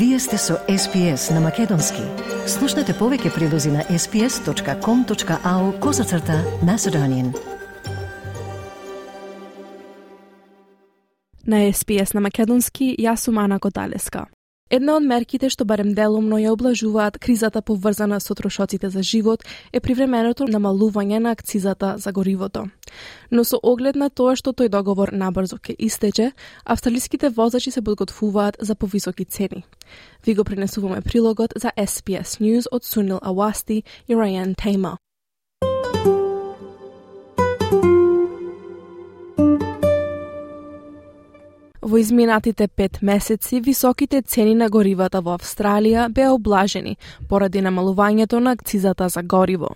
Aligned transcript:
Вие 0.00 0.18
сте 0.18 0.38
со 0.38 0.54
SPS 0.68 1.34
на 1.34 1.40
Македонски. 1.40 2.00
Слушнете 2.48 2.94
повеќе 2.96 3.34
прилози 3.34 3.68
на 3.68 3.82
sps.com.au 3.84 5.80
козацрта 5.80 6.38
на 6.64 6.78
Седонин. 6.78 7.34
На 11.44 11.68
SPS 11.68 12.14
на 12.14 12.24
Македонски, 12.24 12.94
јас 12.96 13.28
сум 13.28 13.44
Ана 13.44 13.60
Коталеска. 13.60 14.24
Една 14.70 14.94
од 14.96 15.02
мерките 15.02 15.48
што 15.50 15.64
барем 15.66 15.94
делумно 15.98 16.38
ја 16.38 16.52
облажуваат 16.54 17.16
кризата 17.18 17.58
поврзана 17.62 18.20
со 18.22 18.36
трошоците 18.38 18.90
за 18.90 19.02
живот 19.02 19.42
е 19.72 19.80
привременото 19.80 20.46
намалување 20.46 21.18
на 21.18 21.32
акцизата 21.34 21.96
за 21.98 22.12
горивото. 22.12 22.68
Но 23.30 23.44
со 23.44 23.58
оглед 23.62 23.98
на 23.98 24.10
тоа 24.10 24.36
што 24.38 24.54
тој 24.54 24.70
договор 24.70 25.10
набрзо 25.10 25.58
ќе 25.58 25.74
истече, 25.78 26.30
австралиските 26.64 27.34
возачи 27.34 27.70
се 27.70 27.82
подготвуваат 27.82 28.56
за 28.60 28.74
повисоки 28.74 29.24
цени. 29.24 29.64
Ви 30.26 30.34
го 30.34 30.44
пренесуваме 30.44 31.02
прилогот 31.02 31.52
за 31.56 31.72
SPS 31.76 32.38
News 32.38 32.70
од 32.70 32.84
Сунил 32.84 33.18
Авасти 33.22 33.82
и 34.08 34.14
Райан 34.14 34.54
Тейма. 34.54 34.98
Во 41.82 41.96
изминатите 41.96 42.68
пет 42.68 42.98
месеци, 43.02 43.60
високите 43.60 44.22
цени 44.22 44.54
на 44.54 44.68
горивата 44.68 45.22
во 45.24 45.38
Австралија 45.38 46.10
беа 46.12 46.32
облажени 46.34 46.98
поради 47.28 47.62
намалувањето 47.64 48.38
на 48.38 48.52
акцизата 48.52 49.08
за 49.08 49.22
гориво. 49.22 49.70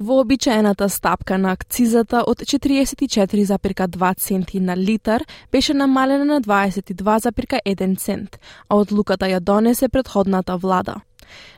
Вообичаената 0.00 0.88
стапка 0.88 1.38
на 1.38 1.52
акцизата 1.52 2.22
од 2.26 2.40
44,2 2.40 4.16
центи 4.18 4.60
на 4.60 4.76
литар 4.76 5.24
беше 5.52 5.74
намалена 5.74 6.24
на 6.24 6.40
22,1 6.40 7.98
цент, 7.98 8.38
а 8.68 8.76
одлуката 8.76 9.26
ја 9.26 9.40
донесе 9.40 9.88
предходната 9.88 10.56
влада. 10.56 10.94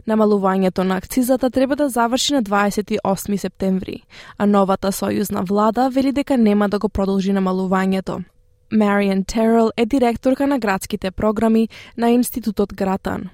Намалувањето 0.09 0.83
на 0.83 0.97
акцизата 0.97 1.51
треба 1.51 1.77
да 1.77 1.89
заврши 1.89 2.35
на 2.35 2.43
28 2.43 3.37
септември, 3.37 4.03
а 4.39 4.47
новата 4.47 4.93
сојузна 4.93 5.49
влада 5.49 5.89
вели 5.91 6.13
дека 6.13 6.37
нема 6.37 6.69
да 6.69 6.79
го 6.79 6.89
продолжи 6.89 7.33
намалувањето. 7.33 8.25
Мариан 8.73 9.25
Террел 9.25 9.71
е 9.77 9.87
директорка 9.87 10.47
на 10.47 10.59
градските 10.59 11.11
програми 11.11 11.69
на 11.97 12.11
Институтот 12.11 12.75
Гратан. 12.75 13.31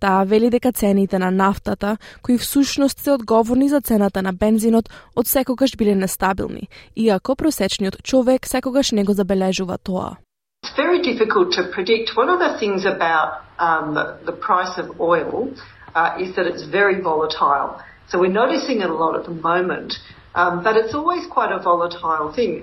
Таа 0.00 0.24
вели 0.24 0.50
дека 0.50 0.72
цените 0.72 1.18
на 1.18 1.30
нафтата, 1.30 1.96
кои 2.22 2.38
всушност 2.38 2.98
се 2.98 3.10
одговорни 3.10 3.68
за 3.68 3.80
цената 3.80 4.22
на 4.22 4.32
бензинот, 4.32 4.90
од 5.16 5.26
секогаш 5.26 5.76
биле 5.76 5.94
нестабилни, 5.94 6.68
иако 6.96 7.36
просечниот 7.36 8.02
човек 8.02 8.46
секогаш 8.46 8.90
не 8.92 9.04
го 9.04 9.12
забележува 9.12 9.78
тоа. 9.78 10.16
It's 10.64 10.74
very 10.76 11.00
difficult 11.10 11.48
to 11.58 11.62
predict. 11.74 12.16
One 12.16 12.30
of 12.34 12.38
the 12.46 12.58
things 12.58 12.82
about 12.84 13.28
um, 13.68 13.94
the 14.26 14.36
price 14.46 14.74
of 14.82 14.86
oil 15.00 15.54
uh, 15.94 16.22
is 16.24 16.34
that 16.36 16.46
it's 16.50 16.64
very 16.78 16.98
volatile. 17.00 17.68
So 18.08 18.18
we're 18.22 18.38
noticing 18.42 18.78
it 18.84 18.90
a 18.90 18.98
lot 19.04 19.14
at 19.20 19.24
the 19.30 19.38
moment, 19.50 19.90
um, 20.34 20.52
but 20.66 20.74
it's 20.80 20.94
always 21.00 21.24
quite 21.36 21.52
a 21.58 21.60
volatile 21.70 22.32
thing. 22.38 22.62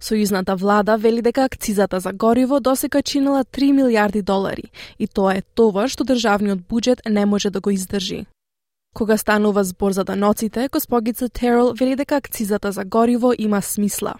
Сојузната 0.00 0.56
влада 0.56 0.96
вели 0.96 1.22
дека 1.22 1.44
акцизата 1.44 2.00
за 2.00 2.12
гориво 2.12 2.60
досека 2.60 3.02
чинела 3.02 3.44
3 3.44 3.72
милиарди 3.72 4.22
долари 4.22 4.70
и 4.98 5.06
тоа 5.06 5.34
е 5.36 5.42
тоа 5.54 5.88
што 5.88 6.04
државниот 6.04 6.64
буџет 6.68 7.04
не 7.08 7.26
може 7.26 7.50
да 7.50 7.60
го 7.60 7.70
издржи. 7.70 8.24
Кога 8.94 9.16
станува 9.16 9.64
збор 9.64 9.92
за 9.92 10.04
даноците, 10.04 10.68
госпогица 10.72 11.28
Терл 11.28 11.72
вели 11.72 11.96
дека 11.96 12.16
акцизата 12.16 12.72
за 12.72 12.84
гориво 12.84 13.32
има 13.38 13.62
смисла. 13.62 14.14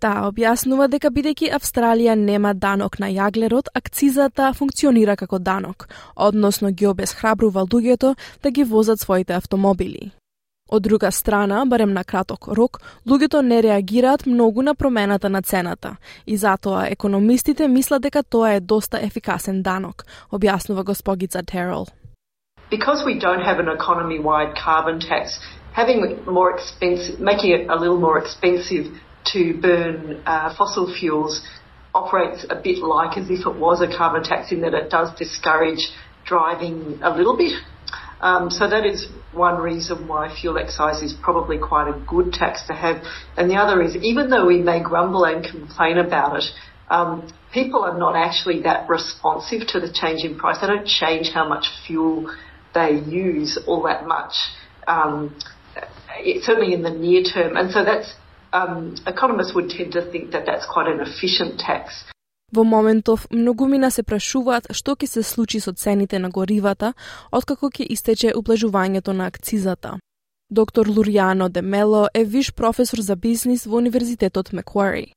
Таа 0.00 0.28
објаснува 0.30 0.88
дека 0.88 1.10
бидејќи 1.10 1.52
Австралија 1.58 2.14
нема 2.14 2.54
данок 2.54 2.98
на 2.98 3.08
јаглерот, 3.08 3.70
акцизата 3.74 4.52
функционира 4.52 5.16
како 5.16 5.38
данок, 5.38 5.88
односно 6.16 6.70
ги 6.70 6.86
обесхрабрува 6.86 7.66
луѓето 7.66 8.14
да 8.42 8.50
ги 8.50 8.64
возат 8.64 9.00
своите 9.00 9.32
автомобили. 9.32 10.10
Од 10.68 10.82
друга 10.82 11.10
страна, 11.10 11.64
барем 11.66 11.92
на 11.92 12.04
краток 12.04 12.46
рок, 12.48 12.78
луѓето 13.06 13.42
не 13.42 13.60
реагираат 13.62 14.26
многу 14.26 14.62
на 14.62 14.74
промената 14.74 15.28
на 15.28 15.42
цената 15.42 15.96
и 16.26 16.36
затоа 16.36 16.86
економистите 16.88 17.68
мислат 17.68 18.02
дека 18.02 18.22
тоа 18.22 18.54
е 18.54 18.60
доста 18.60 18.98
ефикасен 18.98 19.62
данок, 19.62 20.04
објаснува 20.32 20.84
госпогица 20.84 21.42
Террell. 21.42 21.84
Because 22.70 23.04
we 23.04 23.18
don't 23.20 23.44
have 23.44 23.60
an 23.60 23.68
economy-wide 23.68 24.56
carbon 24.56 25.00
tax, 25.00 25.38
having 25.72 26.00
more 26.24 26.50
expensive, 26.56 27.20
making 27.20 27.50
it 27.52 27.68
a 27.68 27.76
little 27.76 28.00
more 28.00 28.18
expensive 28.18 28.86
to 29.32 29.40
burn 29.60 30.22
uh, 30.24 30.54
fossil 30.56 30.86
fuels 30.98 31.42
operates 31.94 32.46
a 32.48 32.56
bit 32.56 32.78
like 32.78 33.18
as 33.20 33.28
if 33.28 33.40
it 33.50 33.56
was 33.66 33.82
a 33.82 33.90
carbon 33.98 34.22
tax 34.22 34.50
in 34.50 34.62
that 34.62 34.72
it 34.72 34.88
does 34.88 35.08
discourage 35.18 35.92
driving 36.24 36.98
a 37.02 37.10
little 37.10 37.36
bit 37.36 37.52
Um, 38.24 38.50
so 38.50 38.68
that 38.68 38.86
is 38.86 39.06
one 39.34 39.60
reason 39.60 40.08
why 40.08 40.34
fuel 40.34 40.58
excise 40.58 41.02
is 41.02 41.14
probably 41.22 41.58
quite 41.58 41.88
a 41.88 41.98
good 42.06 42.32
tax 42.32 42.66
to 42.68 42.74
have. 42.74 43.02
And 43.36 43.50
the 43.50 43.56
other 43.56 43.82
is, 43.82 43.96
even 43.96 44.30
though 44.30 44.46
we 44.46 44.60
may 44.60 44.82
grumble 44.82 45.24
and 45.24 45.44
complain 45.44 45.98
about 45.98 46.36
it, 46.36 46.44
um, 46.90 47.32
people 47.52 47.82
are 47.82 47.98
not 47.98 48.16
actually 48.16 48.62
that 48.62 48.88
responsive 48.88 49.66
to 49.68 49.80
the 49.80 49.92
change 49.92 50.24
in 50.24 50.38
price. 50.38 50.60
They 50.60 50.66
don't 50.66 50.86
change 50.86 51.30
how 51.32 51.48
much 51.48 51.66
fuel 51.86 52.34
they 52.74 53.00
use 53.06 53.58
all 53.66 53.82
that 53.84 54.06
much, 54.06 54.34
um, 54.86 55.36
certainly 56.42 56.74
in 56.74 56.82
the 56.82 56.90
near 56.90 57.22
term. 57.22 57.56
And 57.56 57.70
so 57.70 57.84
that's, 57.84 58.14
um, 58.52 58.96
economists 59.06 59.54
would 59.54 59.70
tend 59.70 59.92
to 59.92 60.10
think 60.10 60.32
that 60.32 60.44
that's 60.46 60.66
quite 60.66 60.88
an 60.88 61.00
efficient 61.00 61.58
tax. 61.58 62.04
Во 62.54 62.62
моментов, 62.62 63.26
многумина 63.30 63.88
се 63.90 64.04
прашуваат 64.06 64.68
што 64.78 64.92
ќе 64.94 65.08
се 65.10 65.22
случи 65.26 65.58
со 65.60 65.72
цените 65.72 66.20
на 66.22 66.28
горивата, 66.30 66.92
откако 67.32 67.66
ќе 67.66 67.86
истече 67.90 68.30
ублажувањето 68.38 69.10
на 69.12 69.26
акцизата. 69.26 69.98
Доктор 70.50 70.86
Луриано 70.86 71.48
де 71.48 71.62
Мело 71.62 72.06
е 72.14 72.24
виш 72.24 72.52
професор 72.52 73.00
за 73.00 73.16
бизнис 73.16 73.66
во 73.66 73.82
Универзитетот 73.82 74.52
Маквари. 74.52 75.10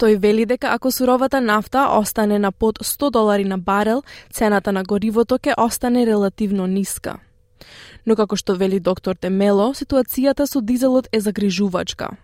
Тој 0.00 0.16
вели 0.22 0.46
дека 0.46 0.70
ако 0.70 0.90
суровата 0.90 1.40
нафта 1.40 1.88
остане 1.98 2.38
на 2.38 2.52
под 2.52 2.78
100 2.78 3.10
долари 3.10 3.44
на 3.44 3.58
барел, 3.58 4.02
цената 4.30 4.72
на 4.72 4.84
горивото 4.84 5.38
ќе 5.38 5.58
остане 5.58 6.06
релативно 6.06 6.66
ниска. 6.66 7.18
Но 8.06 8.14
како 8.14 8.36
што 8.36 8.54
вели 8.54 8.78
доктор 8.78 9.18
Демело, 9.18 9.74
ситуацијата 9.74 10.46
со 10.46 10.60
дизелот 10.60 11.08
е 11.12 11.20
загрижувачка. 11.20 12.16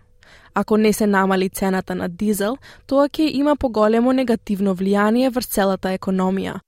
Ако 0.54 0.76
не 0.76 0.92
се 0.92 1.06
намали 1.06 1.48
цената 1.48 1.94
на 1.94 2.08
дизел, 2.08 2.56
тоа 2.86 3.08
ќе 3.08 3.30
има 3.34 3.56
поголемо 3.56 4.12
негативно 4.12 4.74
влијание 4.76 5.30
врз 5.30 5.46
целата 5.46 5.88
економија. 5.98 6.60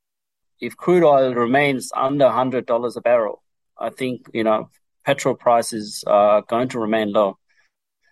If 0.60 0.76
crude 0.76 1.04
oil 1.04 1.34
remains 1.34 1.92
under 1.94 2.26
$100 2.26 2.96
a 2.96 3.00
barrel, 3.00 3.42
I 3.78 3.90
think, 3.90 4.26
you 4.32 4.42
know, 4.42 4.70
petrol 5.04 5.36
prices 5.36 6.02
are 6.06 6.42
going 6.42 6.68
to 6.68 6.80
remain 6.80 7.12
low. 7.12 7.38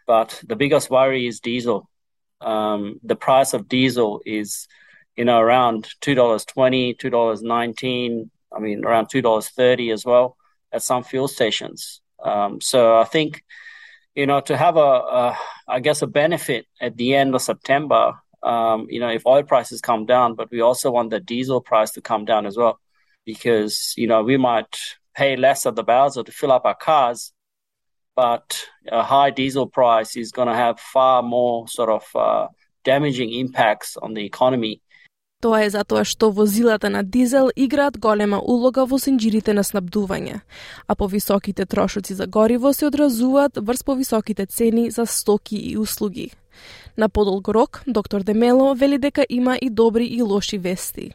But 0.07 0.41
the 0.47 0.57
biggest 0.57 0.91
worry 0.91 1.27
is 1.27 1.41
diesel. 1.41 1.89
Um, 2.41 3.01
the 3.03 3.17
price 3.17 3.55
of 3.55 3.69
diesel 3.69 4.21
is, 4.27 4.69
you 5.17 5.25
know, 5.25 5.41
around 5.41 5.89
$2.20, 6.03 6.97
$2.19, 6.99 8.31
I 8.57 8.59
mean, 8.61 8.85
around 8.85 9.09
$2.30 9.09 9.93
as 9.93 10.05
well 10.05 10.37
at 10.71 10.83
some 10.83 11.03
fuel 11.03 11.29
stations. 11.29 12.01
Um, 12.23 12.61
so 12.61 12.99
I 12.99 13.05
think 13.05 13.43
you 14.15 14.27
know, 14.27 14.41
to 14.41 14.57
have 14.57 14.77
a, 14.77 14.81
a 14.81 15.39
I 15.70 15.80
guess, 15.80 16.02
a 16.02 16.08
benefit 16.08 16.66
at 16.82 16.98
the 16.98 17.16
end 17.16 17.36
of 17.36 17.42
September, 17.42 18.14
um, 18.42 18.88
you 18.90 19.00
know, 19.00 19.10
if 19.10 19.26
oil 19.26 19.44
prices 19.44 19.82
come 19.82 20.06
down, 20.06 20.36
but 20.36 20.50
we 20.52 20.62
also 20.62 20.90
want 20.92 21.12
the 21.12 21.20
diesel 21.20 21.62
price 21.62 21.92
to 21.92 22.02
come 22.02 22.26
down 22.26 22.46
as 22.46 22.58
well, 22.58 22.80
because, 23.26 23.94
you 23.96 24.08
know, 24.08 24.24
we 24.24 24.38
might 24.38 24.80
pay 25.16 25.36
less 25.36 25.66
at 25.66 25.76
the 25.76 25.84
Bowser 25.84 26.24
to 26.24 26.32
fill 26.32 26.52
up 26.52 26.66
our 26.66 26.76
cars, 26.76 27.34
but 28.16 28.66
a 28.88 29.04
high 29.04 29.30
diesel 29.30 29.68
price 29.68 30.16
is 30.18 30.32
going 30.32 30.48
to 30.48 30.54
have 30.56 30.80
far 30.80 31.22
more 31.22 31.68
sort 31.68 31.90
of 31.90 32.04
uh, 32.16 32.48
damaging 32.84 33.32
impacts 33.34 33.96
on 33.98 34.14
the 34.14 34.26
economy 34.26 34.82
Тоа 35.40 35.62
е 35.64 35.70
затоа 35.72 36.02
што 36.04 36.28
возилата 36.36 36.90
на 36.92 37.00
дизел 37.00 37.48
играат 37.56 37.98
голема 37.98 38.42
улога 38.44 38.84
во 38.84 38.98
синџирите 39.00 39.54
на 39.56 39.64
снабдување, 39.64 40.42
а 40.88 40.96
повисоките 41.00 41.66
трошоци 41.66 42.14
за 42.14 42.28
гориво 42.28 42.74
се 42.74 42.90
одразуваат 42.90 43.62
врз 43.64 43.84
повисоките 43.88 44.46
цени 44.46 44.90
за 44.92 45.06
стоки 45.06 45.56
и 45.56 45.78
услуги. 45.78 46.32
На 46.98 47.08
подолг 47.10 47.48
рок, 47.48 47.84
доктор 47.88 48.24
Демело 48.24 48.74
вели 48.76 48.98
дека 48.98 49.26
има 49.30 49.56
и 49.62 49.70
добри 49.70 50.06
и 50.06 50.22
лоши 50.22 50.58
вести. 50.58 51.12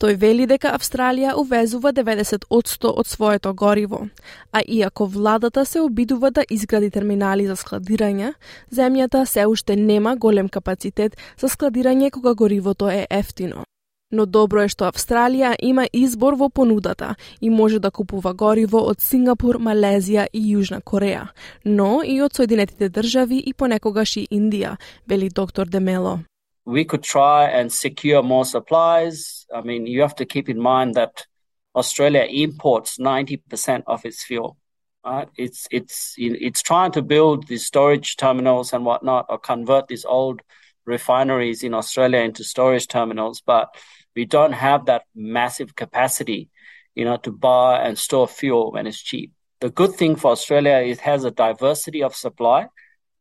Тој 0.00 0.16
вели 0.18 0.46
дека 0.50 0.72
Австралија 0.76 1.34
увезува 1.38 1.92
90% 1.92 2.90
од 2.90 3.06
своето 3.06 3.52
гориво, 3.54 4.06
а 4.52 4.62
иако 4.66 5.06
владата 5.06 5.64
се 5.64 5.80
обидува 5.80 6.30
да 6.30 6.44
изгради 6.50 6.90
терминали 6.90 7.46
за 7.46 7.56
складирање, 7.56 8.32
земјата 8.72 9.24
се 9.24 9.46
уште 9.46 9.76
нема 9.76 10.16
голем 10.16 10.48
капацитет 10.48 11.16
за 11.38 11.48
складирање 11.48 12.10
кога 12.10 12.34
горивото 12.34 12.90
е 12.90 13.06
ефтино. 13.10 13.64
Но 14.12 14.26
добро 14.26 14.66
е 14.66 14.68
што 14.68 14.84
Австралија 14.90 15.54
има 15.64 15.86
избор 15.92 16.34
во 16.36 16.50
понудата 16.50 17.14
и 17.40 17.50
може 17.50 17.78
да 17.80 17.90
купува 17.90 18.34
гориво 18.34 18.82
од 18.90 19.00
Сингапур, 19.00 19.56
Малезија 19.56 20.26
и 20.32 20.42
Јужна 20.52 20.82
Кореја, 20.82 21.28
но 21.64 22.02
и 22.04 22.20
од 22.20 22.36
Соединетите 22.36 22.88
држави 22.88 23.38
и 23.38 23.54
понекогаш 23.54 24.16
и 24.16 24.26
Индија, 24.30 24.76
вели 25.06 25.28
доктор 25.28 25.66
Демело. 25.66 26.18
We 26.64 26.84
could 26.84 27.02
try 27.02 27.48
and 27.48 27.72
secure 27.72 28.22
more 28.22 28.44
supplies. 28.44 29.46
I 29.54 29.62
mean, 29.62 29.86
you 29.86 30.02
have 30.02 30.14
to 30.16 30.24
keep 30.24 30.48
in 30.48 30.60
mind 30.60 30.94
that 30.94 31.26
Australia 31.74 32.22
imports 32.22 32.98
90% 32.98 33.82
of 33.86 34.04
its 34.04 34.24
fuel. 34.24 34.56
Right? 35.04 35.28
It's 35.36 35.66
it's 35.72 36.14
it's 36.16 36.62
trying 36.62 36.92
to 36.92 37.02
build 37.02 37.48
these 37.48 37.66
storage 37.66 38.16
terminals 38.16 38.72
and 38.72 38.84
whatnot, 38.84 39.26
or 39.28 39.38
convert 39.38 39.88
these 39.88 40.04
old 40.04 40.42
refineries 40.84 41.64
in 41.64 41.74
Australia 41.74 42.20
into 42.20 42.44
storage 42.44 42.86
terminals, 42.86 43.42
but 43.44 43.74
we 44.14 44.24
don't 44.24 44.52
have 44.52 44.86
that 44.86 45.02
massive 45.14 45.74
capacity, 45.74 46.50
you 46.94 47.04
know, 47.04 47.16
to 47.16 47.32
buy 47.32 47.80
and 47.80 47.98
store 47.98 48.28
fuel 48.28 48.72
when 48.72 48.86
it's 48.86 49.02
cheap. 49.02 49.32
The 49.60 49.70
good 49.70 49.94
thing 49.94 50.16
for 50.16 50.32
Australia 50.32 50.78
is 50.78 50.98
it 50.98 51.02
has 51.02 51.24
a 51.24 51.30
diversity 51.30 52.02
of 52.02 52.14
supply. 52.14 52.68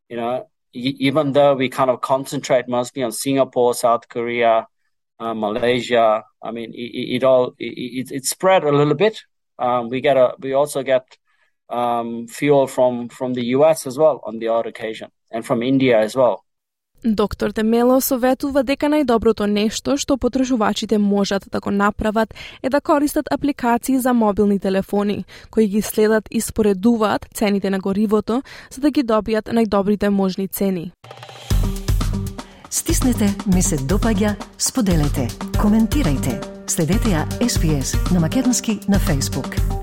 You 0.09 0.17
know, 0.17 0.49
even 0.73 1.33
though 1.33 1.56
we 1.56 1.69
kind 1.69 1.89
of 1.89 2.01
concentrate 2.01 2.68
mostly 2.68 3.03
on 3.03 3.12
Singapore, 3.12 3.73
South 3.73 4.07
Korea, 4.07 4.68
uh, 5.19 5.33
Malaysia, 5.33 6.23
I 6.41 6.51
mean, 6.51 6.71
it, 6.73 7.18
it 7.18 7.23
all 7.23 7.53
it, 7.59 8.12
it's 8.12 8.29
spread 8.29 8.63
a 8.63 8.71
little 8.71 8.95
bit. 8.95 9.21
Um, 9.59 9.89
we 9.89 10.01
get 10.01 10.18
a 10.18 10.33
we 10.39 10.53
also 10.53 10.83
get 10.83 11.18
um, 11.69 12.27
fuel 12.27 12.68
from 12.68 13.09
from 13.09 13.33
the 13.33 13.45
US 13.57 13.85
as 13.88 13.97
well 13.97 14.21
on 14.25 14.39
the 14.39 14.47
odd 14.47 14.65
occasion, 14.68 15.12
and 15.29 15.45
from 15.45 15.62
India 15.63 16.00
as 16.00 16.15
well. 16.15 16.44
Доктор 17.06 17.50
Темело 17.50 17.98
советува 18.01 18.62
дека 18.62 18.86
најдоброто 18.86 19.48
нешто 19.50 19.95
што 19.98 20.19
потрошувачите 20.21 21.00
можат 21.01 21.48
да 21.51 21.59
го 21.59 21.71
направат 21.71 22.33
е 22.62 22.69
да 22.69 22.81
користат 22.81 23.25
апликации 23.31 24.00
за 24.00 24.13
мобилни 24.13 24.59
телефони, 24.59 25.25
кои 25.51 25.68
ги 25.68 25.81
следат 25.81 26.27
и 26.31 26.42
споредуваат 26.42 27.25
цените 27.33 27.69
на 27.69 27.80
горивото, 27.80 28.42
за 28.71 28.81
да 28.81 28.92
ги 28.92 29.03
добијат 29.03 29.50
најдобрите 29.50 30.09
можни 30.09 30.48
цени. 30.48 30.92
Стиснете, 32.69 33.33
ми 33.56 33.62
се 33.62 33.77
допаѓа, 33.77 34.36
споделете, 34.57 35.27
коментирајте. 35.57 36.38
Следете 36.68 37.18
ја 37.18 37.25
SPS 37.42 38.13
на 38.13 38.19
Македонски 38.19 38.80
на 38.88 39.00
Facebook. 39.00 39.81